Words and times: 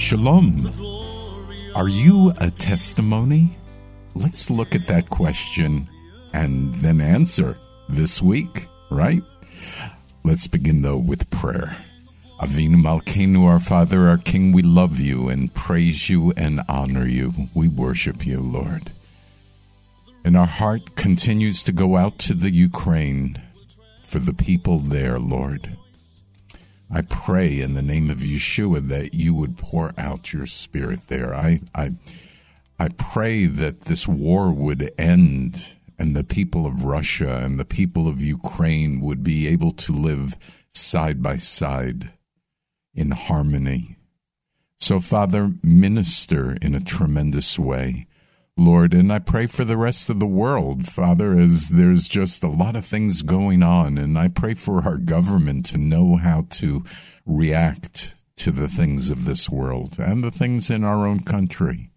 Shalom. 0.00 0.72
Are 1.74 1.88
you 1.88 2.32
a 2.38 2.50
testimony? 2.50 3.58
Let's 4.14 4.50
look 4.50 4.74
at 4.74 4.86
that 4.86 5.10
question 5.10 5.90
and 6.32 6.74
then 6.76 7.02
answer 7.02 7.58
this 7.86 8.22
week, 8.22 8.66
right? 8.90 9.22
Let's 10.24 10.46
begin 10.46 10.80
though 10.80 10.96
with 10.96 11.28
prayer. 11.28 11.76
Avinu 12.40 12.76
Malkeinu, 12.76 13.44
our 13.44 13.60
Father, 13.60 14.08
our 14.08 14.16
King, 14.16 14.52
we 14.52 14.62
love 14.62 14.98
you 14.98 15.28
and 15.28 15.52
praise 15.54 16.08
you 16.08 16.32
and 16.34 16.62
honor 16.66 17.06
you. 17.06 17.34
We 17.54 17.68
worship 17.68 18.26
you, 18.26 18.40
Lord. 18.40 18.92
And 20.24 20.34
our 20.34 20.46
heart 20.46 20.96
continues 20.96 21.62
to 21.64 21.72
go 21.72 21.98
out 21.98 22.18
to 22.20 22.32
the 22.32 22.50
Ukraine 22.50 23.40
for 24.02 24.18
the 24.18 24.34
people 24.34 24.78
there, 24.78 25.18
Lord. 25.18 25.76
I 26.92 27.02
pray 27.02 27.60
in 27.60 27.74
the 27.74 27.82
name 27.82 28.10
of 28.10 28.18
Yeshua 28.18 28.88
that 28.88 29.14
you 29.14 29.32
would 29.34 29.56
pour 29.56 29.92
out 29.96 30.32
your 30.32 30.46
spirit 30.46 31.06
there. 31.06 31.32
I, 31.34 31.60
I, 31.74 31.92
I 32.78 32.88
pray 32.88 33.46
that 33.46 33.82
this 33.82 34.08
war 34.08 34.50
would 34.50 34.90
end 34.98 35.76
and 35.98 36.16
the 36.16 36.24
people 36.24 36.66
of 36.66 36.84
Russia 36.84 37.36
and 37.44 37.60
the 37.60 37.64
people 37.64 38.08
of 38.08 38.22
Ukraine 38.22 39.00
would 39.02 39.22
be 39.22 39.46
able 39.46 39.70
to 39.72 39.92
live 39.92 40.36
side 40.72 41.22
by 41.22 41.36
side 41.36 42.10
in 42.94 43.12
harmony. 43.12 43.96
So, 44.78 44.98
Father, 44.98 45.52
minister 45.62 46.56
in 46.62 46.74
a 46.74 46.80
tremendous 46.80 47.58
way. 47.58 48.06
Lord, 48.56 48.92
and 48.92 49.12
I 49.12 49.20
pray 49.20 49.46
for 49.46 49.64
the 49.64 49.76
rest 49.76 50.10
of 50.10 50.20
the 50.20 50.26
world, 50.26 50.86
Father, 50.86 51.32
as 51.32 51.70
there's 51.70 52.08
just 52.08 52.42
a 52.42 52.48
lot 52.48 52.76
of 52.76 52.84
things 52.84 53.22
going 53.22 53.62
on, 53.62 53.96
and 53.96 54.18
I 54.18 54.28
pray 54.28 54.54
for 54.54 54.82
our 54.82 54.98
government 54.98 55.66
to 55.66 55.78
know 55.78 56.16
how 56.16 56.46
to 56.50 56.84
react 57.24 58.14
to 58.36 58.50
the 58.50 58.68
things 58.68 59.10
of 59.10 59.24
this 59.24 59.48
world 59.48 59.96
and 59.98 60.22
the 60.22 60.30
things 60.30 60.70
in 60.70 60.84
our 60.84 61.06
own 61.06 61.20
country. 61.20 61.90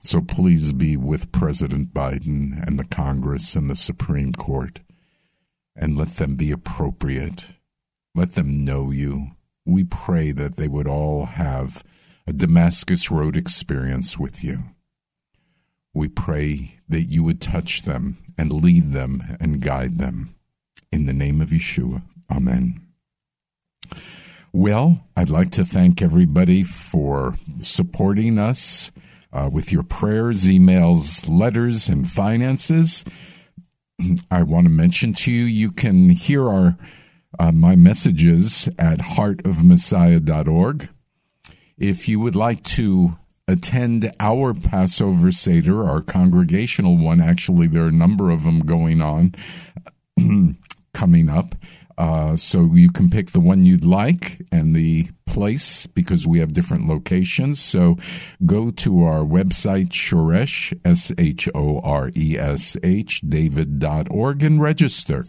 So 0.00 0.20
please 0.20 0.72
be 0.72 0.96
with 0.96 1.32
President 1.32 1.94
Biden 1.94 2.66
and 2.66 2.78
the 2.78 2.84
Congress 2.84 3.54
and 3.54 3.70
the 3.70 3.76
Supreme 3.76 4.32
Court, 4.32 4.80
and 5.76 5.96
let 5.96 6.16
them 6.16 6.34
be 6.34 6.50
appropriate. 6.50 7.46
Let 8.14 8.32
them 8.32 8.64
know 8.64 8.90
you. 8.90 9.28
We 9.64 9.84
pray 9.84 10.32
that 10.32 10.56
they 10.56 10.68
would 10.68 10.88
all 10.88 11.26
have 11.26 11.84
a 12.26 12.32
Damascus 12.32 13.10
Road 13.10 13.36
experience 13.36 14.18
with 14.18 14.42
you. 14.42 14.64
We 15.94 16.08
pray 16.08 16.78
that 16.88 17.02
you 17.02 17.22
would 17.22 17.40
touch 17.40 17.82
them 17.82 18.18
and 18.38 18.52
lead 18.52 18.92
them 18.92 19.36
and 19.40 19.60
guide 19.60 19.98
them. 19.98 20.34
In 20.90 21.06
the 21.06 21.12
name 21.12 21.40
of 21.40 21.48
Yeshua. 21.50 22.02
Amen. 22.30 22.80
Well, 24.52 25.06
I'd 25.16 25.30
like 25.30 25.50
to 25.52 25.64
thank 25.64 26.02
everybody 26.02 26.62
for 26.62 27.38
supporting 27.58 28.38
us 28.38 28.92
uh, 29.32 29.48
with 29.50 29.72
your 29.72 29.82
prayers, 29.82 30.44
emails, 30.44 31.26
letters, 31.26 31.88
and 31.88 32.10
finances. 32.10 33.04
I 34.30 34.42
want 34.42 34.66
to 34.66 34.70
mention 34.70 35.14
to 35.14 35.32
you, 35.32 35.44
you 35.44 35.72
can 35.72 36.10
hear 36.10 36.48
our 36.48 36.76
uh, 37.38 37.52
my 37.52 37.76
messages 37.76 38.68
at 38.78 38.98
heartofmessiah.org. 38.98 40.88
If 41.78 42.08
you 42.08 42.20
would 42.20 42.36
like 42.36 42.62
to 42.64 43.16
attend 43.48 44.12
our 44.20 44.54
Passover 44.54 45.30
Seder, 45.32 45.84
our 45.84 46.00
congregational 46.00 46.96
one. 46.96 47.20
Actually, 47.20 47.66
there 47.66 47.84
are 47.84 47.88
a 47.88 47.92
number 47.92 48.30
of 48.30 48.44
them 48.44 48.60
going 48.60 49.00
on 49.00 49.34
coming 50.94 51.28
up. 51.28 51.54
Uh, 51.98 52.34
so 52.34 52.74
you 52.74 52.90
can 52.90 53.10
pick 53.10 53.30
the 53.30 53.40
one 53.40 53.66
you'd 53.66 53.84
like 53.84 54.40
and 54.50 54.74
the 54.74 55.08
place 55.26 55.86
because 55.86 56.26
we 56.26 56.38
have 56.38 56.54
different 56.54 56.86
locations. 56.86 57.60
So 57.60 57.98
go 58.46 58.70
to 58.70 59.04
our 59.04 59.20
website, 59.20 59.90
Shoresh, 59.90 60.78
S 60.84 61.12
H 61.18 61.48
O 61.54 61.80
R 61.80 62.10
E 62.16 62.38
S 62.38 62.76
H, 62.82 63.20
David.org, 63.20 64.42
and 64.42 64.60
register. 64.60 65.26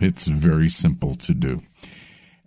It's 0.00 0.28
very 0.28 0.68
simple 0.68 1.14
to 1.16 1.34
do. 1.34 1.62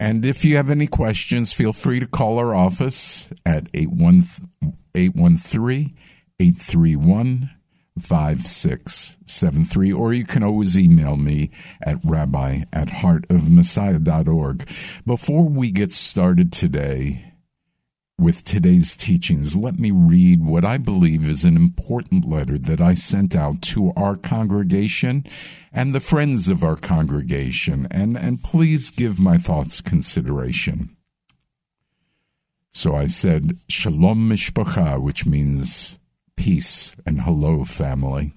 And 0.04 0.26
if 0.26 0.44
you 0.44 0.58
have 0.58 0.70
any 0.70 0.88
questions, 0.88 1.54
feel 1.54 1.72
free 1.72 2.02
to 2.02 2.06
call 2.06 2.38
our 2.38 2.54
office 2.54 3.32
at 3.46 3.70
813 3.74 5.96
831 6.40 7.50
5673, 7.98 9.94
or 9.94 10.12
you 10.12 10.26
can 10.26 10.44
always 10.44 10.78
email 10.78 11.16
me 11.16 11.52
at 11.82 12.04
rabbi 12.04 12.64
at 12.74 12.90
heartofmessiah.org. 12.90 14.70
Before 15.06 15.48
we 15.48 15.72
get 15.72 15.94
started 15.94 16.52
today, 16.52 17.33
with 18.20 18.44
today's 18.44 18.96
teachings, 18.96 19.58
let 19.58 19.80
me 19.80 19.92
read 19.92 20.46
what 20.46 20.64
I 20.64 20.78
believe 20.78 21.28
is 21.28 21.44
an 21.44 21.56
important 21.56 22.28
letter 22.28 22.58
that 22.58 22.80
I 22.80 22.94
sent 22.94 23.36
out 23.36 23.62
to 23.64 23.92
our 23.96 24.16
congregation 24.16 25.26
and 25.72 25.94
the 25.94 26.00
friends 26.00 26.48
of 26.48 26.64
our 26.64 26.76
congregation, 26.76 27.88
and, 27.90 28.18
and 28.18 28.44
please 28.44 28.92
give 28.92 29.20
my 29.20 29.38
thoughts 29.38 29.82
consideration. 29.82 30.96
So 32.70 32.96
I 32.96 33.08
said, 33.08 33.58
Shalom 33.68 34.30
Mishpacha, 34.30 35.02
which 35.02 35.26
means 35.26 36.00
peace 36.36 36.96
and 37.06 37.22
hello, 37.22 37.64
family. 37.64 38.34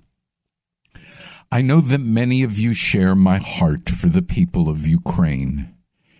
I 1.53 1.63
know 1.63 1.81
that 1.81 2.01
many 2.01 2.43
of 2.43 2.59
you 2.59 2.75
share 2.75 3.15
my 3.15 3.39
heart 3.39 3.89
for 3.89 4.09
the 4.09 4.23
people 4.23 4.69
of 4.69 4.87
Ukraine. 4.87 5.75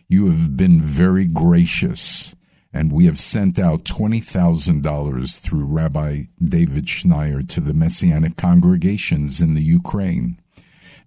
You 0.09 0.31
have 0.31 0.57
been 0.57 0.81
very 0.81 1.27
gracious 1.27 2.35
and 2.73 2.93
we 2.93 3.07
have 3.07 3.21
sent 3.21 3.59
out 3.59 3.85
$20,000 3.85 5.39
through 5.39 5.65
Rabbi 5.65 6.25
David 6.43 6.87
Schneier 6.87 7.47
to 7.49 7.61
the 7.61 7.75
Messianic 7.75 8.37
congregations 8.37 9.41
in 9.41 9.55
the 9.55 9.63
Ukraine. 9.63 10.41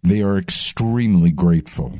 They 0.01 0.21
are 0.21 0.37
extremely 0.37 1.31
grateful. 1.31 1.99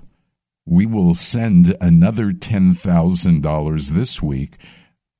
we 0.69 0.85
will 0.85 1.15
send 1.15 1.75
another 1.81 2.31
$10,000 2.31 3.89
this 3.89 4.21
week 4.21 4.55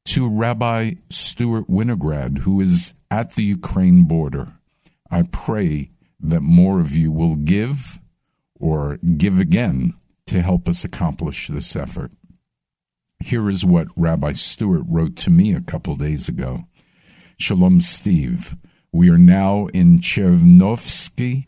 to 0.06 0.30
Rabbi 0.30 0.94
Stuart 1.10 1.68
Winograd, 1.68 2.40
who 2.40 2.62
is 2.62 2.94
at 3.10 3.34
the 3.34 3.42
Ukraine 3.44 4.04
border. 4.04 4.54
I 5.10 5.24
pray 5.24 5.90
that 6.19 6.42
more 6.42 6.80
of 6.80 6.96
you 6.96 7.12
will 7.12 7.36
give 7.36 8.00
or 8.60 9.00
give 9.18 9.40
again 9.40 9.96
to 10.28 10.44
help 10.44 10.69
us 10.69 10.84
accomplish 10.84 11.48
this 11.48 11.75
effort. 11.75 12.12
Here 13.19 13.50
is 13.50 13.66
what 13.66 13.88
Rabbi 13.95 14.34
Stuart 14.34 14.84
wrote 14.88 15.16
to 15.18 15.31
me 15.31 15.56
a 15.56 15.62
couple 15.62 15.95
days 15.95 16.30
ago. 16.30 16.66
Shalom, 17.40 17.81
Steve. 17.81 18.56
We 18.92 19.10
are 19.10 19.18
now 19.18 19.66
in 19.74 19.98
Chernovsky, 19.98 21.48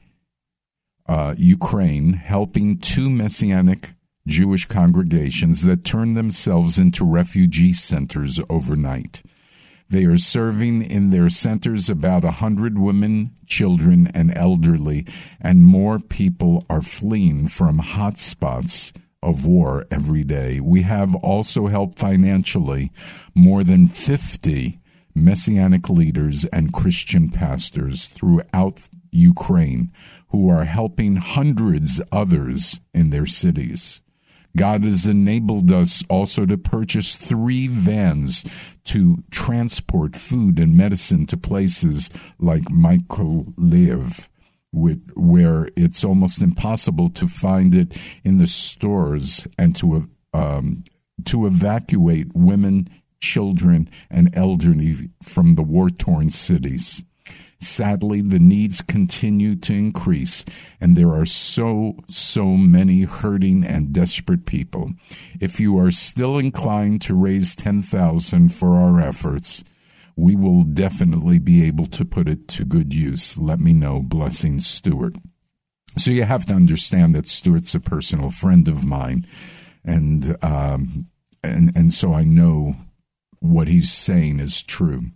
uh, 1.12 1.36
Ukraine, 1.38 2.14
helping 2.14 2.78
two 2.78 3.10
Messianic 3.10 3.96
Jewish 4.26 4.66
congregations 4.66 5.64
that 5.64 5.84
turned 5.84 6.16
themselves 6.16 6.80
into 6.80 7.04
refugee 7.04 7.74
centers 7.74 8.40
overnight. 8.50 9.22
They 9.90 10.06
are 10.06 10.18
serving 10.18 10.84
in 10.84 11.10
their 11.10 11.30
centers 11.30 11.90
about 11.90 12.24
a 12.24 12.40
hundred 12.40 12.80
women, 12.80 13.32
children, 13.46 14.10
and 14.14 14.32
elderly, 14.38 15.06
and 15.42 15.66
more 15.66 16.00
people 16.00 16.66
are 16.70 16.82
fleeing 16.82 17.50
from 17.50 17.80
hot 17.80 18.18
spots 18.18 18.94
of 19.22 19.46
war 19.46 19.86
every 19.92 20.24
day. 20.24 20.62
We 20.62 20.84
have 20.84 21.14
also 21.16 21.68
helped 21.68 22.00
financially 22.00 22.90
more 23.36 23.66
than 23.66 23.90
50 23.90 24.80
messianic 25.14 25.90
leaders 25.90 26.46
and 26.46 26.72
Christian 26.72 27.30
pastors 27.30 28.06
throughout 28.06 28.80
Ukraine 29.12 29.92
who 30.30 30.50
are 30.50 30.66
helping 30.66 31.18
hundreds 31.18 32.02
others 32.12 32.80
in 32.94 33.10
their 33.10 33.26
cities. 33.26 34.02
God 34.56 34.84
has 34.84 35.06
enabled 35.06 35.72
us 35.72 36.04
also 36.10 36.46
to 36.46 36.58
purchase 36.58 37.16
three 37.16 37.68
vans 37.68 38.44
to 38.86 39.24
transport 39.32 40.16
food 40.16 40.60
and 40.60 40.76
medicine 40.76 41.26
to 41.28 41.38
places 41.38 42.10
like 42.40 42.64
Mykolaiv, 42.64 44.28
where 44.72 45.70
it's 45.76 46.04
almost 46.04 46.42
impossible 46.42 47.10
to 47.10 47.28
find 47.28 47.74
it 47.74 47.98
in 48.24 48.38
the 48.40 48.48
stores 48.48 49.48
and 49.58 49.76
to 49.78 50.10
um, 50.34 50.84
to 51.26 51.46
evacuate 51.46 52.34
women, 52.34 52.88
children, 53.20 53.90
and 54.10 54.36
elderly 54.36 55.10
from 55.22 55.56
the 55.56 55.64
war 55.64 55.90
torn 55.90 56.30
cities. 56.30 57.04
Sadly, 57.62 58.22
the 58.22 58.40
needs 58.40 58.82
continue 58.82 59.56
to 59.56 59.74
increase, 59.74 60.44
and 60.80 60.96
there 60.96 61.14
are 61.14 61.28
so, 61.28 61.96
so 62.10 62.58
many 62.58 63.04
hurting 63.04 63.64
and 63.64 63.94
desperate 63.94 64.48
people. 64.48 64.94
If 65.40 65.60
you 65.60 65.78
are 65.78 65.92
still 65.92 66.40
inclined 66.40 67.04
to 67.04 67.14
raise 67.14 67.56
10,000 67.56 68.50
for 68.50 68.76
our 68.76 69.00
efforts, 69.00 69.64
we 70.16 70.36
will 70.36 70.64
definitely 70.64 71.38
be 71.38 71.64
able 71.64 71.86
to 71.88 72.04
put 72.04 72.28
it 72.28 72.48
to 72.48 72.66
good 72.66 72.94
use. 72.94 73.38
Let 73.38 73.60
me 73.60 73.74
know. 73.74 74.02
Blessings, 74.02 74.68
Stuart. 74.68 75.14
So 75.98 76.12
you 76.12 76.24
have 76.24 76.46
to 76.48 76.54
understand 76.54 77.14
that 77.16 77.28
Stuart's 77.28 77.76
a 77.76 77.80
personal 77.80 78.30
friend 78.30 78.68
of 78.68 78.86
mine, 78.86 79.28
and 79.84 80.38
um, 80.42 81.08
and 81.44 81.72
and 81.76 81.94
so 81.94 82.14
I 82.14 82.24
know 82.24 82.76
what 83.40 83.68
he's 83.68 83.92
saying 83.92 84.40
is 84.40 84.64
true. 84.64 85.12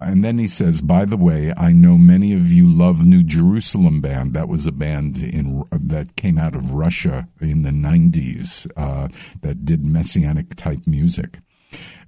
And 0.00 0.24
then 0.24 0.38
he 0.38 0.46
says, 0.46 0.80
by 0.80 1.04
the 1.04 1.16
way, 1.16 1.52
I 1.56 1.72
know 1.72 1.98
many 1.98 2.32
of 2.32 2.52
you 2.52 2.68
love 2.68 3.04
New 3.04 3.24
Jerusalem 3.24 4.00
Band. 4.00 4.32
That 4.32 4.48
was 4.48 4.66
a 4.66 4.72
band 4.72 5.18
in 5.18 5.64
that 5.72 6.14
came 6.14 6.38
out 6.38 6.54
of 6.54 6.72
Russia 6.72 7.28
in 7.40 7.62
the 7.62 7.70
90s 7.70 8.70
uh, 8.76 9.08
that 9.42 9.64
did 9.64 9.84
messianic 9.84 10.54
type 10.54 10.86
music. 10.86 11.40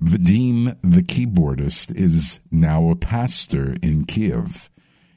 Vadim, 0.03 0.77
the 0.83 1.03
keyboardist, 1.03 1.95
is 1.97 2.41
now 2.51 2.91
a 2.91 2.97
pastor 2.97 3.77
in 3.83 4.05
Kiev. 4.07 4.71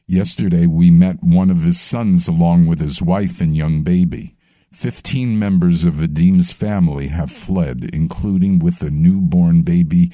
Yesterday, 0.07 0.65
we 0.65 0.89
met 0.89 1.23
one 1.23 1.51
of 1.51 1.61
his 1.61 1.79
sons 1.79 2.27
along 2.27 2.65
with 2.65 2.81
his 2.81 3.01
wife 3.01 3.39
and 3.39 3.55
young 3.55 3.83
baby. 3.83 4.35
Fifteen 4.71 5.37
members 5.37 5.83
of 5.83 5.93
Vadim's 5.93 6.51
family 6.51 7.07
have 7.09 7.31
fled, 7.31 7.91
including 7.93 8.57
with 8.57 8.81
a 8.81 8.89
newborn 8.89 9.61
baby 9.61 10.11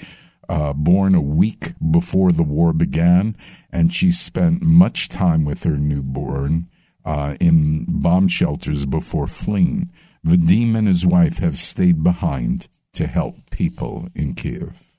uh, 0.49 0.73
born 0.73 1.13
a 1.13 1.21
week 1.21 1.73
before 1.91 2.31
the 2.31 2.43
war 2.43 2.73
began, 2.73 3.37
and 3.71 3.93
she 3.93 4.11
spent 4.11 4.63
much 4.63 5.07
time 5.07 5.45
with 5.45 5.63
her 5.63 5.77
newborn 5.77 6.67
uh, 7.05 7.35
in 7.39 7.85
bomb 7.87 8.27
shelters 8.27 8.85
before 8.85 9.27
fleeing. 9.27 9.91
Vadim 10.25 10.75
and 10.75 10.87
his 10.87 11.05
wife 11.05 11.37
have 11.37 11.57
stayed 11.57 12.03
behind 12.03 12.67
to 12.93 13.05
help 13.07 13.35
people 13.51 14.09
in 14.15 14.33
Kiev. 14.33 14.89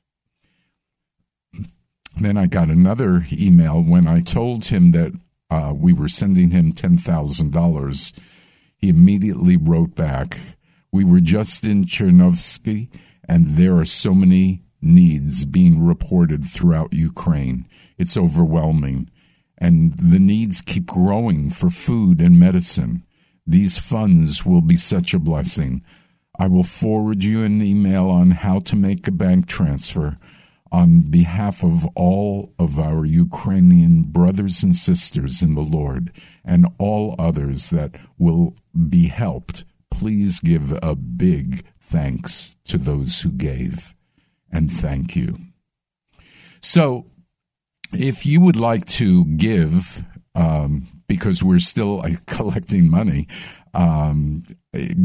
Then 2.18 2.36
I 2.36 2.46
got 2.46 2.68
another 2.68 3.26
email 3.32 3.82
when 3.82 4.06
I 4.06 4.20
told 4.20 4.66
him 4.66 4.92
that 4.92 5.12
uh, 5.50 5.72
we 5.74 5.92
were 5.92 6.08
sending 6.08 6.50
him 6.50 6.72
$10,000. 6.72 8.12
He 8.76 8.88
immediately 8.88 9.56
wrote 9.56 9.94
back, 9.94 10.38
We 10.92 11.04
were 11.04 11.20
just 11.20 11.64
in 11.64 11.84
Chernovsky, 11.86 12.88
and 13.28 13.56
there 13.56 13.76
are 13.76 13.84
so 13.84 14.14
many 14.14 14.62
needs 14.82 15.44
being 15.44 15.84
reported 15.84 16.44
throughout 16.44 16.92
Ukraine. 16.92 17.66
It's 17.98 18.16
overwhelming. 18.16 19.10
And 19.58 19.92
the 19.98 20.18
needs 20.18 20.60
keep 20.60 20.86
growing 20.86 21.50
for 21.50 21.68
food 21.70 22.20
and 22.20 22.40
medicine. 22.40 23.04
These 23.46 23.78
funds 23.78 24.46
will 24.46 24.62
be 24.62 24.76
such 24.76 25.12
a 25.12 25.18
blessing. 25.18 25.82
I 26.38 26.46
will 26.46 26.62
forward 26.62 27.22
you 27.22 27.44
an 27.44 27.62
email 27.62 28.08
on 28.08 28.30
how 28.30 28.60
to 28.60 28.76
make 28.76 29.06
a 29.06 29.12
bank 29.12 29.46
transfer 29.46 30.18
on 30.72 31.02
behalf 31.02 31.64
of 31.64 31.84
all 31.94 32.54
of 32.58 32.78
our 32.78 33.04
Ukrainian 33.04 34.04
brothers 34.04 34.62
and 34.62 34.74
sisters 34.74 35.42
in 35.42 35.54
the 35.54 35.62
Lord 35.62 36.12
and 36.44 36.66
all 36.78 37.16
others 37.18 37.70
that 37.70 37.96
will 38.18 38.54
be 38.88 39.08
helped. 39.08 39.64
Please 39.90 40.40
give 40.40 40.72
a 40.82 40.94
big 40.94 41.64
thanks 41.80 42.56
to 42.64 42.78
those 42.78 43.20
who 43.20 43.32
gave 43.32 43.94
and 44.52 44.70
thank 44.70 45.16
you. 45.16 45.38
So, 46.60 47.06
if 47.92 48.24
you 48.24 48.40
would 48.40 48.56
like 48.56 48.84
to 48.86 49.24
give, 49.24 50.04
um, 50.34 50.86
because 51.08 51.42
we're 51.42 51.58
still 51.58 52.02
uh, 52.02 52.10
collecting 52.26 52.88
money, 52.88 53.26
um, 53.74 54.44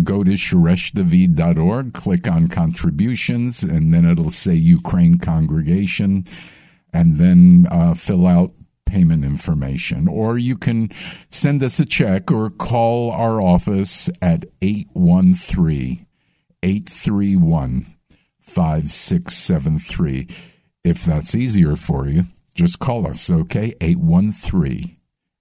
go 0.03 0.23
to 0.23 0.31
shoreshdavid.org, 0.31 1.93
click 1.93 2.27
on 2.27 2.47
contributions, 2.47 3.63
and 3.63 3.93
then 3.93 4.05
it'll 4.05 4.29
say 4.29 4.53
Ukraine 4.53 5.17
congregation, 5.17 6.25
and 6.93 7.17
then 7.17 7.67
uh, 7.71 7.93
fill 7.93 8.27
out 8.27 8.51
payment 8.85 9.23
information. 9.23 10.07
Or 10.07 10.37
you 10.37 10.57
can 10.57 10.89
send 11.29 11.63
us 11.63 11.79
a 11.79 11.85
check 11.85 12.31
or 12.31 12.49
call 12.49 13.11
our 13.11 13.41
office 13.41 14.09
at 14.21 14.45
813 14.61 16.05
831 16.63 17.94
5673. 18.45 20.27
If 20.83 21.03
that's 21.03 21.35
easier 21.35 21.75
for 21.75 22.07
you, 22.07 22.25
just 22.53 22.79
call 22.79 23.05
us, 23.07 23.29
okay? 23.29 23.73
813 23.81 24.95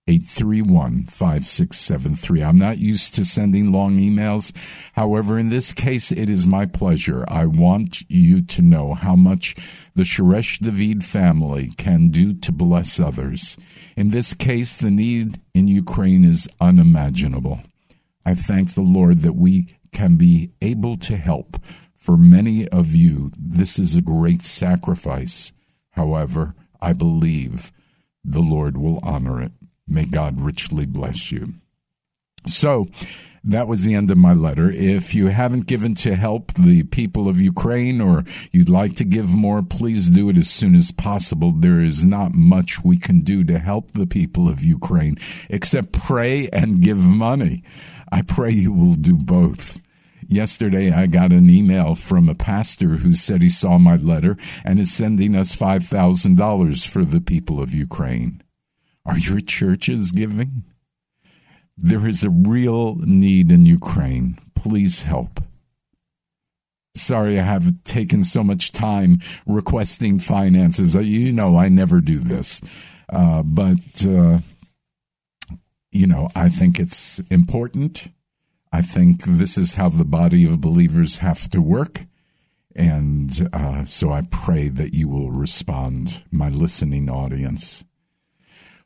831 0.06 1.06
5673. 1.06 2.42
I'm 2.42 2.58
not 2.58 2.76
used 2.76 3.14
to 3.14 3.24
sending 3.24 3.72
long 3.72 3.96
emails. 3.96 4.54
However, 4.92 5.38
in 5.38 5.48
this 5.48 5.72
case, 5.72 6.12
it 6.12 6.28
is 6.28 6.46
my 6.46 6.66
pleasure. 6.66 7.24
I 7.26 7.46
want 7.46 8.02
you 8.10 8.42
to 8.42 8.60
know 8.60 8.92
how 8.92 9.16
much 9.16 9.54
the 9.94 10.02
Shoresh 10.02 10.58
David 10.58 11.04
family 11.04 11.70
can 11.78 12.10
do 12.10 12.34
to 12.34 12.52
bless 12.52 13.00
others. 13.00 13.56
In 13.96 14.10
this 14.10 14.34
case, 14.34 14.76
the 14.76 14.90
need 14.90 15.40
in 15.54 15.68
Ukraine 15.68 16.24
is 16.24 16.48
unimaginable. 16.60 17.60
I 18.26 18.34
thank 18.34 18.74
the 18.74 18.82
Lord 18.82 19.22
that 19.22 19.36
we 19.36 19.74
can 19.92 20.16
be 20.16 20.50
able 20.60 20.96
to 20.98 21.16
help 21.16 21.56
for 22.04 22.18
many 22.18 22.68
of 22.68 22.94
you, 22.94 23.30
this 23.38 23.78
is 23.78 23.96
a 23.96 24.02
great 24.02 24.42
sacrifice. 24.42 25.54
However, 25.92 26.54
I 26.78 26.92
believe 26.92 27.72
the 28.22 28.42
Lord 28.42 28.76
will 28.76 29.00
honor 29.02 29.40
it. 29.40 29.52
May 29.88 30.04
God 30.04 30.38
richly 30.38 30.84
bless 30.84 31.32
you. 31.32 31.54
So, 32.46 32.88
that 33.42 33.68
was 33.68 33.84
the 33.84 33.94
end 33.94 34.10
of 34.10 34.18
my 34.18 34.34
letter. 34.34 34.70
If 34.70 35.14
you 35.14 35.28
haven't 35.28 35.66
given 35.66 35.94
to 35.94 36.14
help 36.14 36.52
the 36.52 36.82
people 36.82 37.26
of 37.26 37.40
Ukraine 37.40 38.02
or 38.02 38.24
you'd 38.52 38.68
like 38.68 38.96
to 38.96 39.04
give 39.04 39.34
more, 39.34 39.62
please 39.62 40.10
do 40.10 40.28
it 40.28 40.36
as 40.36 40.50
soon 40.50 40.74
as 40.74 40.92
possible. 40.92 41.52
There 41.52 41.80
is 41.80 42.04
not 42.04 42.34
much 42.34 42.84
we 42.84 42.98
can 42.98 43.22
do 43.22 43.44
to 43.44 43.58
help 43.58 43.92
the 43.92 44.06
people 44.06 44.46
of 44.46 44.62
Ukraine 44.62 45.16
except 45.48 45.92
pray 45.92 46.50
and 46.52 46.82
give 46.82 46.98
money. 46.98 47.62
I 48.12 48.20
pray 48.20 48.50
you 48.50 48.74
will 48.74 48.94
do 48.94 49.16
both. 49.16 49.80
Yesterday, 50.28 50.90
I 50.90 51.06
got 51.06 51.32
an 51.32 51.50
email 51.50 51.94
from 51.94 52.28
a 52.28 52.34
pastor 52.34 52.96
who 52.96 53.14
said 53.14 53.42
he 53.42 53.48
saw 53.48 53.78
my 53.78 53.96
letter 53.96 54.36
and 54.64 54.78
is 54.78 54.92
sending 54.92 55.34
us 55.34 55.56
$5,000 55.56 56.86
for 56.86 57.04
the 57.04 57.20
people 57.20 57.60
of 57.60 57.74
Ukraine. 57.74 58.42
Are 59.06 59.18
your 59.18 59.40
churches 59.40 60.12
giving? 60.12 60.64
There 61.76 62.06
is 62.06 62.22
a 62.24 62.30
real 62.30 62.96
need 62.96 63.50
in 63.50 63.66
Ukraine. 63.66 64.38
Please 64.54 65.02
help. 65.02 65.40
Sorry, 66.96 67.38
I 67.40 67.42
have 67.42 67.82
taken 67.82 68.22
so 68.22 68.44
much 68.44 68.70
time 68.70 69.18
requesting 69.46 70.20
finances. 70.20 70.94
Uh, 70.94 71.00
you 71.00 71.32
know, 71.32 71.58
I 71.58 71.68
never 71.68 72.00
do 72.00 72.20
this. 72.20 72.60
Uh, 73.08 73.42
but, 73.42 74.06
uh, 74.06 74.38
you 75.90 76.06
know, 76.06 76.28
I 76.36 76.48
think 76.48 76.78
it's 76.78 77.18
important 77.30 78.08
I 78.74 78.82
think 78.82 79.22
this 79.22 79.56
is 79.56 79.74
how 79.74 79.88
the 79.88 80.04
body 80.04 80.44
of 80.44 80.60
believers 80.60 81.18
have 81.18 81.48
to 81.50 81.62
work. 81.62 82.06
And 82.74 83.48
uh, 83.52 83.84
so 83.84 84.10
I 84.10 84.22
pray 84.22 84.68
that 84.68 84.92
you 84.92 85.08
will 85.08 85.30
respond, 85.30 86.24
my 86.32 86.48
listening 86.48 87.08
audience. 87.08 87.84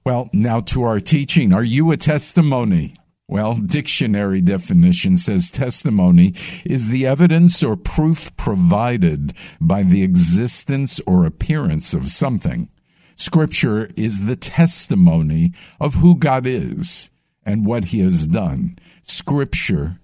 Well, 0.05 0.29
now 0.35 0.61
to 0.61 0.83
our 0.83 1.01
teaching. 1.01 1.55
Are 1.55 1.65
you 1.65 1.91
a 1.91 1.97
testimony? 1.97 2.97
Well, 3.29 3.55
dictionary 3.55 4.43
definition 4.43 5.17
says 5.17 5.51
testimony 5.51 6.35
is 6.67 6.89
the 6.89 7.07
evidence 7.07 7.63
or 7.63 7.75
proof 7.75 8.37
provided 8.37 9.33
by 9.59 9.85
the 9.85 10.03
existence 10.03 11.01
or 11.07 11.25
appearance 11.25 11.95
of 11.95 12.11
something. 12.11 12.69
Scripture 13.17 13.91
is 13.97 14.27
the 14.27 14.37
testimony 14.37 15.55
of 15.81 15.95
who 15.95 16.15
God 16.15 16.47
is 16.47 17.09
and 17.49 17.65
what 17.65 17.87
he 17.87 18.01
has 18.01 18.27
done. 18.27 18.79
Scripture, 19.05 19.99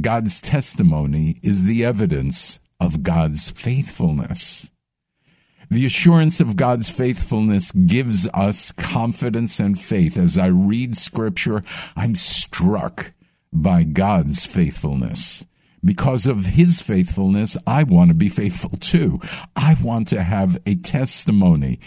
God's 0.00 0.40
testimony, 0.40 1.36
is 1.42 1.64
the 1.64 1.84
evidence 1.84 2.60
of 2.80 3.02
God's 3.02 3.50
faithfulness. 3.50 4.70
The 5.70 5.84
assurance 5.84 6.40
of 6.40 6.56
God's 6.56 6.88
faithfulness 6.88 7.72
gives 7.72 8.26
us 8.32 8.72
confidence 8.72 9.60
and 9.60 9.78
faith. 9.78 10.16
As 10.16 10.38
I 10.38 10.46
read 10.46 10.96
scripture, 10.96 11.62
I'm 11.94 12.14
struck 12.14 13.12
by 13.52 13.82
God's 13.82 14.46
faithfulness. 14.46 15.44
Because 15.84 16.26
of 16.26 16.44
his 16.46 16.80
faithfulness, 16.80 17.56
I 17.66 17.84
want 17.84 18.08
to 18.08 18.14
be 18.14 18.28
faithful 18.28 18.76
too. 18.78 19.20
I 19.54 19.76
want 19.80 20.08
to 20.08 20.22
have 20.22 20.58
a 20.66 20.74
testimony. 20.74 21.78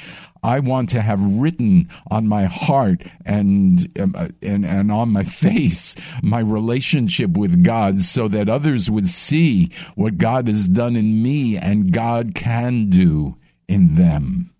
I 0.43 0.59
want 0.59 0.89
to 0.89 1.01
have 1.01 1.21
written 1.21 1.87
on 2.09 2.27
my 2.27 2.45
heart 2.45 3.03
and, 3.25 3.79
um, 3.99 4.15
and, 4.41 4.65
and 4.65 4.91
on 4.91 5.09
my 5.09 5.23
face 5.23 5.95
my 6.23 6.39
relationship 6.39 7.31
with 7.31 7.63
God 7.63 7.99
so 7.99 8.27
that 8.29 8.49
others 8.49 8.89
would 8.89 9.07
see 9.07 9.71
what 9.95 10.17
God 10.17 10.47
has 10.47 10.67
done 10.67 10.95
in 10.95 11.21
me 11.21 11.57
and 11.57 11.91
God 11.91 12.33
can 12.33 12.89
do 12.89 13.37
in 13.67 13.95
them. 13.95 14.51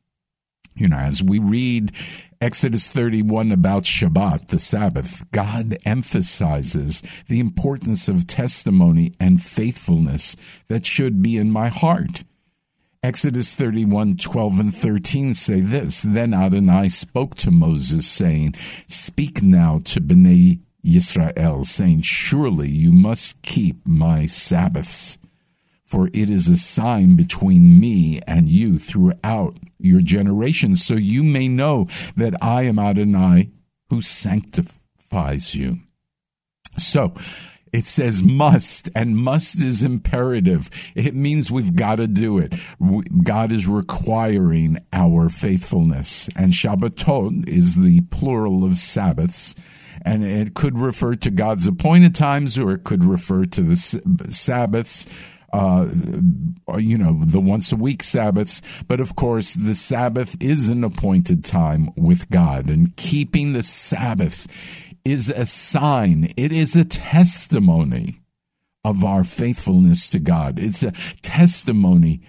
You 0.76 0.88
know, 0.88 0.98
as 0.98 1.24
we 1.24 1.40
read 1.40 1.92
Exodus 2.42 2.90
31 2.90 3.52
about 3.52 3.84
Shabbat, 3.84 4.48
the 4.48 4.58
Sabbath, 4.58 5.30
God 5.32 5.78
emphasizes 5.86 7.04
the 7.28 7.40
importance 7.40 8.10
of 8.10 8.26
testimony 8.26 9.14
and 9.20 9.44
faithfulness 9.44 10.36
that 10.68 10.84
should 10.84 11.22
be 11.22 11.38
in 11.38 11.52
my 11.52 11.68
heart. 11.68 12.24
Exodus 13.04 13.54
31, 13.54 14.18
12 14.18 14.60
and 14.60 14.76
13 14.76 15.36
say 15.36 15.62
this. 15.62 16.02
Then 16.02 16.34
Adonai 16.34 16.90
spoke 16.90 17.36
to 17.36 17.52
Moses, 17.52 18.08
saying, 18.08 18.56
Speak 18.88 19.44
now 19.44 19.80
to 19.86 20.02
Bnei 20.02 20.62
Yisrael, 20.84 21.64
saying, 21.64 22.02
Surely 22.02 22.70
you 22.70 22.92
must 22.92 23.40
keep 23.44 23.86
my 23.86 24.26
Sabbaths 24.26 25.20
for 25.92 26.08
it 26.14 26.30
is 26.30 26.48
a 26.48 26.56
sign 26.56 27.18
between 27.18 27.78
me 27.78 28.22
and 28.26 28.48
you 28.48 28.80
throughout 28.80 29.58
your 29.78 30.00
generations, 30.00 30.86
so 30.86 30.94
you 30.94 31.22
may 31.22 31.50
know 31.50 31.88
that 32.16 32.34
I 32.42 32.64
am 32.64 32.80
Adonai 32.80 33.52
who 33.90 34.02
sanctifies 34.02 35.54
you. 35.54 35.80
So, 36.78 37.14
it 37.74 37.86
says 37.86 38.24
must, 38.24 38.88
and 38.96 39.18
must 39.18 39.62
is 39.62 39.84
imperative. 39.84 40.70
It 40.96 41.14
means 41.14 41.52
we've 41.52 41.76
got 41.76 41.96
to 41.96 42.08
do 42.08 42.38
it. 42.38 42.54
God 43.24 43.52
is 43.52 43.68
requiring 43.68 44.78
our 44.94 45.28
faithfulness. 45.28 46.30
And 46.38 46.54
Shabbatot 46.54 47.48
is 47.50 47.82
the 47.82 48.02
plural 48.12 48.64
of 48.64 48.78
Sabbaths. 48.78 49.56
And 50.04 50.24
it 50.24 50.54
could 50.54 50.78
refer 50.78 51.16
to 51.16 51.30
God's 51.30 51.68
appointed 51.68 52.16
times 52.16 52.58
or 52.58 52.72
it 52.72 52.86
could 52.86 53.04
refer 53.04 53.46
to 53.46 53.62
the 53.62 53.76
Sabbaths 54.30 55.06
uh, 55.54 55.88
you 56.78 56.98
know, 56.98 57.20
the 57.24 57.40
once 57.40 57.72
a 57.72 57.76
week 57.76 58.04
Sabbaths. 58.04 58.62
But 58.88 59.00
of 59.00 59.16
course, 59.16 59.54
the 59.54 59.76
Sabbath 59.76 60.36
is 60.40 60.70
an 60.70 60.84
appointed 60.84 61.44
time 61.44 61.92
with 61.96 62.30
God, 62.30 62.68
and 62.68 62.96
keeping 62.96 63.54
the 63.54 63.64
Sabbath 63.64 64.48
is 65.04 65.30
a 65.30 65.46
sign, 65.46 66.32
it 66.38 66.52
is 66.52 66.76
a 66.76 66.86
testimony 66.86 68.22
of 68.84 69.04
our 69.04 69.24
faithfulness 69.24 70.10
to 70.10 70.20
God. 70.20 70.60
It's 70.60 70.84
a 70.84 70.92
testimony 71.22 72.22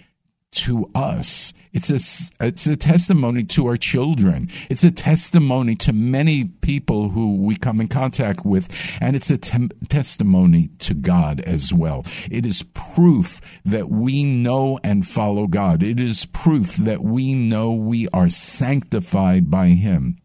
to 0.52 0.90
us. 0.94 1.52
It's 1.72 1.90
a, 1.90 2.44
it's 2.44 2.66
a 2.66 2.76
testimony 2.76 3.44
to 3.44 3.66
our 3.66 3.78
children. 3.78 4.50
It's 4.68 4.84
a 4.84 4.90
testimony 4.90 5.74
to 5.76 5.92
many 5.92 6.44
people 6.44 7.08
who 7.08 7.36
we 7.36 7.56
come 7.56 7.80
in 7.80 7.88
contact 7.88 8.44
with. 8.44 8.68
And 9.00 9.16
it's 9.16 9.30
a 9.30 9.38
te- 9.38 9.70
testimony 9.88 10.68
to 10.80 10.94
God 10.94 11.40
as 11.40 11.72
well. 11.72 12.04
It 12.30 12.44
is 12.44 12.64
proof 12.74 13.40
that 13.64 13.88
we 13.88 14.24
know 14.24 14.78
and 14.84 15.06
follow 15.06 15.46
God. 15.46 15.82
It 15.82 15.98
is 15.98 16.26
proof 16.26 16.76
that 16.76 17.02
we 17.02 17.34
know 17.34 17.72
we 17.72 18.06
are 18.08 18.28
sanctified 18.28 19.50
by 19.50 19.68
Him. 19.68 20.16